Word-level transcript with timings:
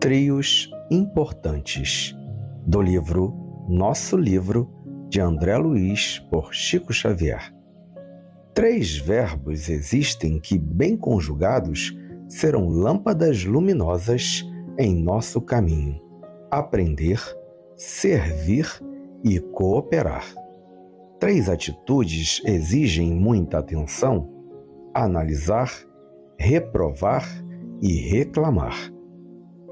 Trios 0.00 0.70
Importantes, 0.92 2.16
do 2.64 2.80
livro 2.80 3.34
Nosso 3.68 4.16
Livro, 4.16 4.70
de 5.08 5.20
André 5.20 5.56
Luiz, 5.58 6.20
por 6.30 6.54
Chico 6.54 6.92
Xavier. 6.92 7.52
Três 8.54 8.96
verbos 8.96 9.68
existem 9.68 10.38
que, 10.38 10.56
bem 10.56 10.96
conjugados, 10.96 11.98
serão 12.28 12.68
lâmpadas 12.68 13.44
luminosas 13.44 14.48
em 14.78 14.94
nosso 14.94 15.40
caminho: 15.40 16.00
aprender, 16.48 17.20
servir 17.76 18.68
e 19.24 19.40
cooperar. 19.40 20.32
Três 21.18 21.48
atitudes 21.48 22.40
exigem 22.44 23.12
muita 23.12 23.58
atenção: 23.58 24.30
analisar, 24.94 25.72
reprovar 26.38 27.26
e 27.82 27.94
reclamar. 28.08 28.96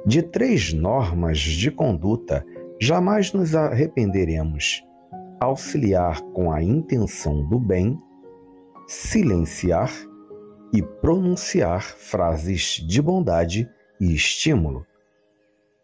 De 0.06 0.22
três 0.22 0.72
normas 0.72 1.40
de 1.40 1.68
conduta 1.68 2.46
jamais 2.80 3.32
nos 3.32 3.56
arrependeremos: 3.56 4.84
auxiliar 5.40 6.20
com 6.32 6.52
a 6.52 6.62
intenção 6.62 7.44
do 7.48 7.58
bem, 7.58 7.98
silenciar 8.86 9.92
e 10.72 10.80
pronunciar 10.80 11.82
frases 11.82 12.80
de 12.86 13.02
bondade 13.02 13.68
e 14.00 14.14
estímulo. 14.14 14.86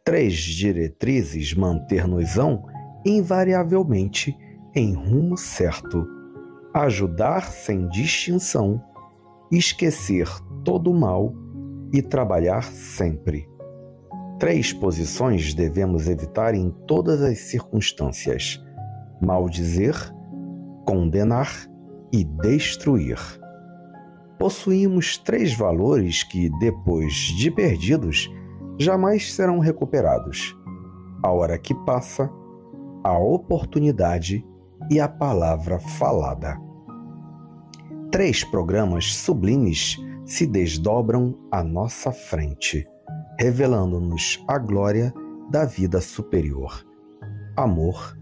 Três 0.05 0.35
diretrizes 0.35 1.53
manter-nos-ão 1.53 2.65
invariavelmente 3.05 4.37
em 4.73 4.95
rumo 4.95 5.37
certo, 5.37 6.07
ajudar 6.73 7.51
sem 7.51 7.89
distinção, 7.89 8.81
esquecer 9.51 10.29
todo 10.65 10.93
o 10.93 10.95
mal 10.95 11.35
e 11.93 12.01
trabalhar 12.01 12.63
sempre. 12.63 13.52
Três 14.43 14.73
posições 14.73 15.55
devemos 15.55 16.09
evitar 16.09 16.53
em 16.53 16.69
todas 16.69 17.23
as 17.23 17.39
circunstâncias: 17.43 18.61
maldizer, 19.21 19.95
condenar 20.85 21.49
e 22.13 22.25
destruir. 22.25 23.21
Possuímos 24.41 25.17
três 25.17 25.55
valores 25.55 26.25
que, 26.25 26.51
depois 26.59 27.13
de 27.39 27.53
perdidos, 27.53 28.29
jamais 28.81 29.33
serão 29.33 29.61
recuperados: 29.61 30.57
a 31.23 31.31
hora 31.31 31.57
que 31.57 31.73
passa, 31.87 32.29
a 33.05 33.17
oportunidade 33.17 34.45
e 34.91 34.99
a 34.99 35.09
palavra 35.09 35.79
falada. 35.79 36.61
Três 38.11 38.43
programas 38.43 39.15
sublimes 39.15 39.99
se 40.27 40.49
desdobram 40.49 41.39
à 41.49 41.63
nossa 41.63 42.11
frente, 42.11 42.85
revelando-nos 43.43 44.41
a 44.47 44.57
glória 44.57 45.13
da 45.51 45.65
vida 45.65 46.01
superior: 46.01 46.87
amor, 47.57 48.17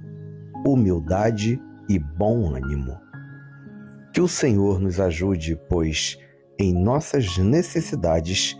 humildade 0.66 1.60
e 1.90 1.98
bom 1.98 2.54
ânimo. 2.54 2.98
Que 4.14 4.22
o 4.22 4.26
Senhor 4.26 4.80
nos 4.80 4.98
ajude, 4.98 5.60
pois, 5.68 6.16
em 6.58 6.72
nossas 6.72 7.36
necessidades, 7.36 8.56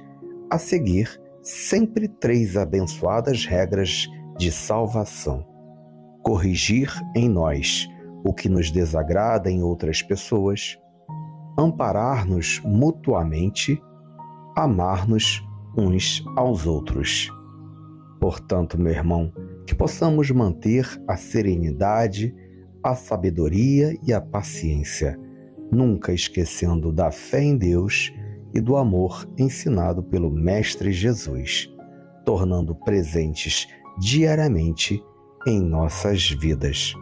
a 0.51 0.59
seguir 0.59 1.19
sempre 1.43 2.07
três 2.07 2.59
abençoadas 2.59 3.47
regras 3.47 4.07
de 4.37 4.53
salvação. 4.53 5.47
Corrigir 6.23 6.93
em 7.17 7.27
nós 7.27 7.89
o 8.23 8.35
que 8.35 8.51
nos 8.51 8.71
desagrada 8.71 9.51
em 9.51 9.63
outras 9.63 10.03
pessoas, 10.03 10.79
amparar-nos 11.59 12.61
mutuamente, 12.63 13.83
amar-nos 14.55 15.43
uns 15.77 16.25
aos 16.37 16.67
outros. 16.67 17.31
Portanto, 18.21 18.79
meu 18.79 18.93
irmão, 18.93 19.33
que 19.67 19.75
possamos 19.75 20.31
manter 20.31 20.87
a 21.09 21.17
serenidade, 21.17 22.35
a 22.83 22.95
sabedoria 22.95 23.97
e 24.07 24.13
a 24.13 24.21
paciência, 24.21 25.19
nunca 25.71 26.13
esquecendo 26.13 26.93
da 26.93 27.11
fé 27.11 27.43
em 27.43 27.57
Deus 27.57 28.13
e 28.53 28.61
do 28.61 28.77
amor 28.77 29.29
ensinado 29.39 30.03
pelo 30.03 30.31
Mestre 30.31 30.93
Jesus, 30.93 31.73
tornando 32.25 32.75
presentes 32.75 33.69
diariamente 33.99 35.03
em 35.47 35.61
nossas 35.61 36.31
vidas. 36.31 36.95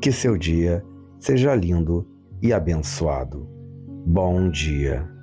Que 0.00 0.12
seu 0.12 0.36
dia 0.36 0.84
seja 1.18 1.54
lindo 1.54 2.06
e 2.42 2.52
abençoado. 2.52 3.48
Bom 4.06 4.50
dia. 4.50 5.15